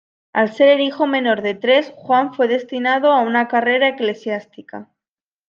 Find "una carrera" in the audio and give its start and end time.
3.21-3.87